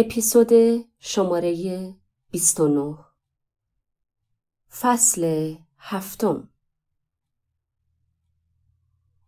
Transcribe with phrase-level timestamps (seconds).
[0.00, 0.52] اپیزود
[0.98, 1.94] شماره
[2.30, 2.98] 29
[4.80, 6.48] فصل هفتم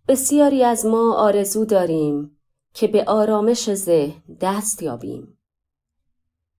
[0.09, 2.38] بسیاری از ما آرزو داریم
[2.74, 5.38] که به آرامش ذهن دست یابیم.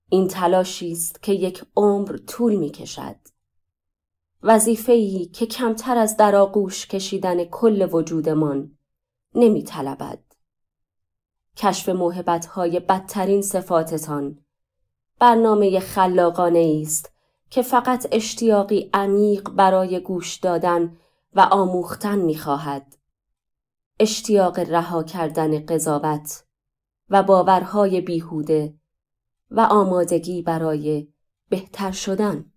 [0.08, 3.16] این تلاشی است که یک عمر طول می کشد.
[4.42, 8.78] وظیفه‌ای که کمتر از در آغوش کشیدن کل وجودمان
[9.34, 10.33] نمی طلبد.
[11.56, 11.88] کشف
[12.46, 14.38] های بدترین صفاتتان.
[15.18, 17.12] برنامه خلاقانه است
[17.50, 20.96] که فقط اشتیاقی عمیق برای گوش دادن
[21.34, 22.96] و آموختن می‌خواهد.
[24.00, 26.44] اشتیاق رها کردن قضاوت
[27.08, 28.74] و باورهای بیهوده
[29.50, 31.08] و آمادگی برای
[31.48, 32.52] بهتر شدن.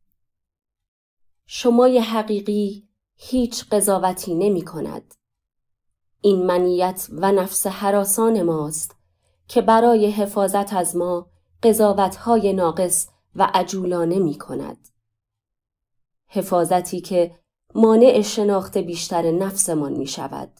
[1.46, 5.14] شمای حقیقی هیچ قضاوتی نمی کند
[6.22, 8.97] این منیت و نفس حراسان ماست
[9.48, 11.30] که برای حفاظت از ما
[11.64, 14.90] قضاوتهای ناقص و عجولانه می کند.
[16.28, 17.36] حفاظتی که
[17.76, 20.60] مانع شناخت بیشتر نفسمان می شود.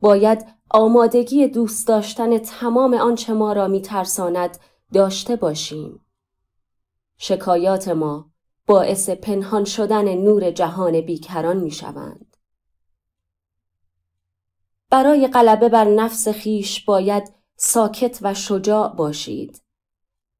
[0.00, 4.58] باید آمادگی دوست داشتن تمام آنچه ما را می ترساند
[4.92, 6.00] داشته باشیم.
[7.18, 8.30] شکایات ما
[8.66, 12.35] باعث پنهان شدن نور جهان بیکران می شوند.
[14.90, 19.62] برای غلبه بر نفس خیش باید ساکت و شجاع باشید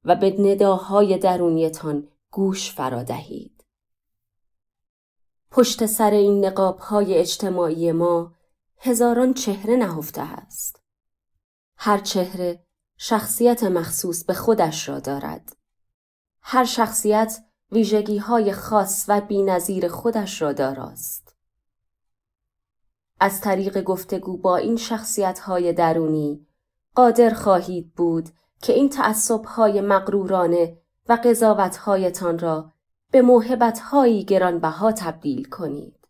[0.05, 3.65] و به نداهای درونیتان گوش فرادهید.
[5.51, 8.35] پشت سر این نقاب های اجتماعی ما
[8.79, 10.83] هزاران چهره نهفته است.
[11.77, 12.67] هر چهره
[12.97, 15.57] شخصیت مخصوص به خودش را دارد.
[16.43, 21.26] هر شخصیت ویژگی های خاص و بینظیر خودش را داراست.
[23.21, 26.47] از طریق گفتگو با این شخصیت های درونی
[26.95, 28.29] قادر خواهید بود
[28.63, 30.79] که این تعصب های مغرورانه
[31.09, 32.73] و قضاوت هایتان را
[33.11, 36.09] به موهبت هایی گرانبها تبدیل کنید.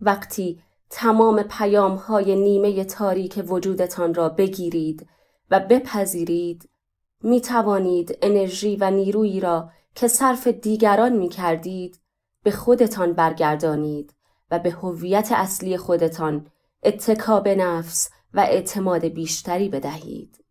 [0.00, 5.08] وقتی تمام پیام های نیمه تاریک وجودتان را بگیرید
[5.50, 6.68] و بپذیرید
[7.22, 12.00] می توانید انرژی و نیرویی را که صرف دیگران می کردید
[12.42, 14.15] به خودتان برگردانید
[14.50, 16.50] و به هویت اصلی خودتان
[16.82, 20.44] اتکا به نفس و اعتماد بیشتری بدهید.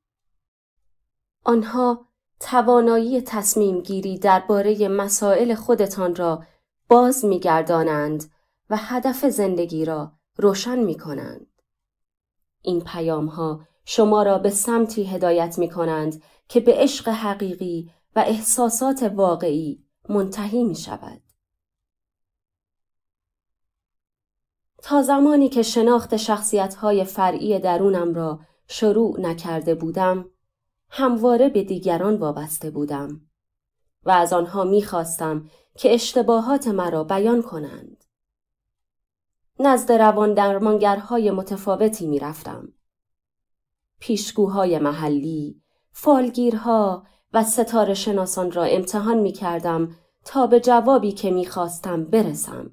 [1.44, 2.05] آنها
[2.39, 6.44] توانایی تصمیم گیری درباره مسائل خودتان را
[6.89, 8.31] باز میگردانند
[8.69, 11.47] و هدف زندگی را روشن می کنند.
[12.61, 18.19] این پیام ها شما را به سمتی هدایت می کنند که به عشق حقیقی و
[18.19, 21.22] احساسات واقعی منتهی می شود.
[24.85, 30.25] تا زمانی که شناخت شخصیتهای فرعی درونم را شروع نکرده بودم
[30.90, 33.22] همواره به دیگران وابسته بودم
[34.03, 38.03] و از آنها می‌خواستم که اشتباهات مرا بیان کنند.
[39.59, 42.73] نزد روان درمانگرهای متفاوتی می‌رفتم.
[44.00, 47.03] پیشگوهای محلی، فالگیرها
[47.34, 52.72] و ستاره شناسان را امتحان می کردم تا به جوابی که می خواستم برسم.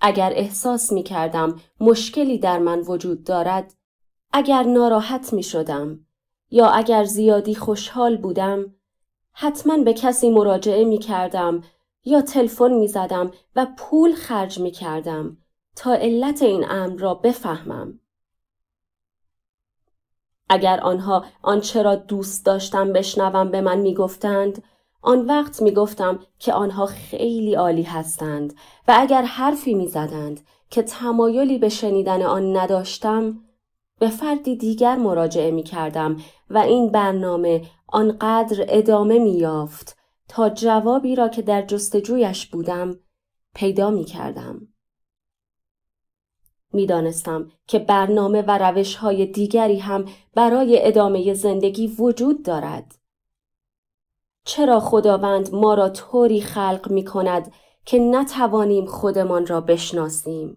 [0.00, 3.74] اگر احساس می کردم مشکلی در من وجود دارد،
[4.32, 6.06] اگر ناراحت می شدم
[6.50, 8.74] یا اگر زیادی خوشحال بودم،
[9.32, 11.62] حتما به کسی مراجعه می کردم
[12.04, 15.36] یا تلفن می زدم و پول خرج می کردم
[15.76, 18.00] تا علت این امر را بفهمم.
[20.48, 24.62] اگر آنها آنچه را دوست داشتم بشنوم به من می گفتند،
[25.02, 28.54] آن وقت می گفتم که آنها خیلی عالی هستند
[28.88, 33.40] و اگر حرفی می زدند که تمایلی به شنیدن آن نداشتم
[33.98, 36.16] به فردی دیگر مراجعه می کردم
[36.50, 39.96] و این برنامه آنقدر ادامه می یافت
[40.28, 42.98] تا جوابی را که در جستجویش بودم
[43.54, 44.68] پیدا می کردم.
[46.72, 50.04] می دانستم که برنامه و روش های دیگری هم
[50.34, 52.99] برای ادامه زندگی وجود دارد.
[54.50, 57.52] چرا خداوند ما را طوری خلق می کند
[57.84, 60.56] که نتوانیم خودمان را بشناسیم؟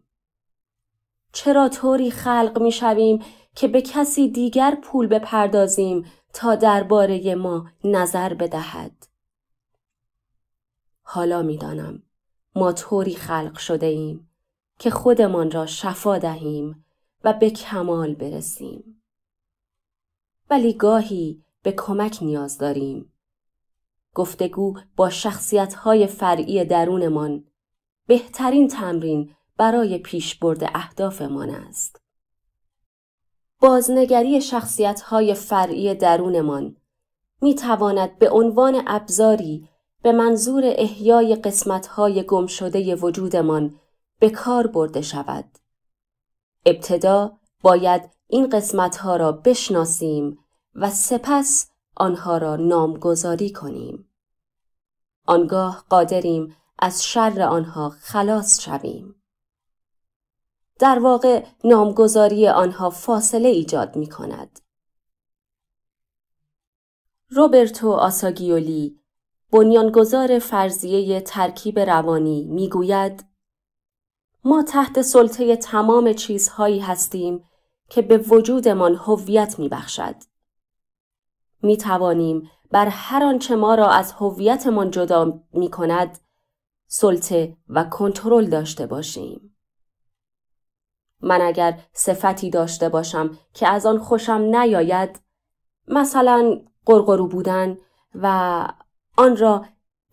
[1.34, 3.24] چرا طوری خلق می شویم
[3.56, 9.08] که به کسی دیگر پول بپردازیم تا درباره ما نظر بدهد؟
[11.02, 12.04] حالا می‌دانم
[12.56, 14.30] ما طوری خلق شده ایم
[14.80, 16.86] که خودمان را شفا دهیم
[17.24, 19.04] و به کمال برسیم.
[20.50, 23.13] ولی گاهی به کمک نیاز داریم
[24.14, 27.44] گفتگو با شخصیت‌های فرعی درونمان
[28.08, 32.02] بهترین تمرین برای پیشبرد اهدافمان است.
[33.60, 36.76] بازنگری شخصیت های فرعی درونمان
[37.42, 39.70] می تواند به عنوان ابزاری
[40.02, 43.80] به منظور احیای قسمت های گم شده وجودمان
[44.20, 45.46] به کار برده شود.
[46.66, 50.38] ابتدا باید این قسمت ها را بشناسیم
[50.76, 54.10] و سپس آنها را نامگذاری کنیم.
[55.26, 59.16] آنگاه قادریم از شر آنها خلاص شویم.
[60.80, 64.60] در واقع نامگذاری آنها فاصله ایجاد می کند.
[67.30, 69.00] روبرتو آساگیولی
[69.52, 73.26] بنیانگذار فرضیه ترکیب روانی می‌گوید
[74.44, 77.50] ما تحت سلطه تمام چیزهایی هستیم
[77.90, 80.16] که به وجودمان هویت میبخشد.
[81.64, 86.20] می توانیم بر هر آنچه ما را از هویتمان جدا می کند
[86.88, 89.56] سلطه و کنترل داشته باشیم.
[91.22, 95.22] من اگر صفتی داشته باشم که از آن خوشم نیاید
[95.88, 97.78] مثلا قرقرو بودن
[98.16, 98.68] و
[99.18, 99.66] آن را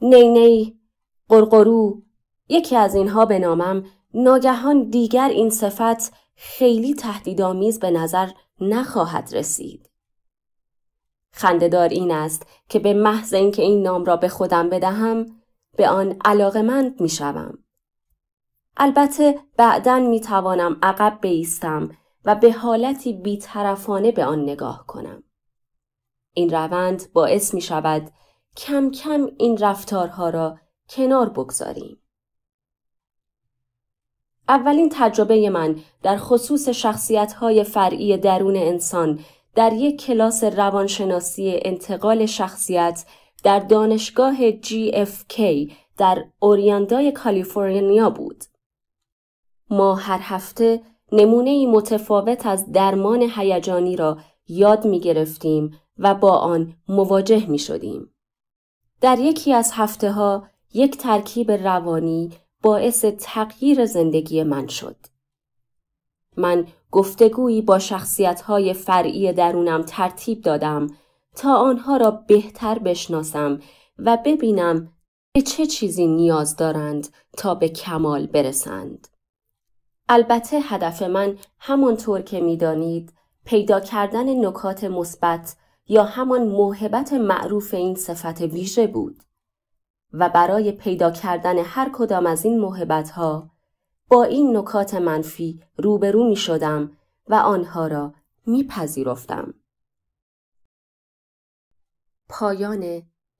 [0.02, 0.80] نی نی
[1.28, 2.02] قرقرو
[2.48, 8.30] یکی از اینها به نامم ناگهان دیگر این صفت خیلی تهدیدآمیز به نظر
[8.60, 9.89] نخواهد رسید.
[11.32, 15.26] خندهدار این است که به محض اینکه این نام را به خودم بدهم
[15.76, 17.58] به آن علاقمند می شوم.
[18.76, 21.90] البته بعدا می توانم عقب بیستم
[22.24, 25.22] و به حالتی بیطرفانه به آن نگاه کنم.
[26.34, 28.10] این روند باعث می شود
[28.56, 31.96] کم کم این رفتارها را کنار بگذاریم.
[34.48, 39.20] اولین تجربه من در خصوص شخصیت های فرعی درون انسان
[39.54, 43.04] در یک کلاس روانشناسی انتقال شخصیت
[43.42, 45.40] در دانشگاه GFK
[45.96, 48.44] در اوریاندای کالیفرنیا بود.
[49.70, 50.82] ما هر هفته
[51.12, 54.18] نمونه متفاوت از درمان هیجانی را
[54.48, 58.14] یاد می گرفتیم و با آن مواجه می شدیم.
[59.00, 62.30] در یکی از هفته ها یک ترکیب روانی
[62.62, 64.96] باعث تغییر زندگی من شد.
[66.36, 70.86] من گفتگویی با شخصیت های فرعی درونم ترتیب دادم
[71.36, 73.58] تا آنها را بهتر بشناسم
[73.98, 74.92] و ببینم
[75.32, 79.08] به چه چیزی نیاز دارند تا به کمال برسند.
[80.08, 83.12] البته هدف من همانطور که می‌دانید
[83.44, 85.56] پیدا کردن نکات مثبت
[85.88, 89.22] یا همان موهبت معروف این صفت ویژه بود
[90.12, 93.50] و برای پیدا کردن هر کدام از این موهبت ها
[94.10, 96.96] با این نکات منفی روبرو می شدم
[97.28, 98.14] و آنها را
[98.46, 99.54] می پذیرفتم.
[102.28, 102.82] پایان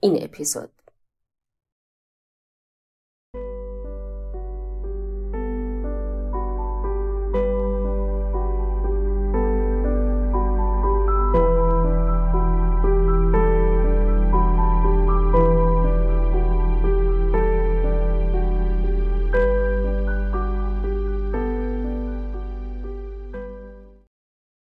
[0.01, 0.71] این اپیزود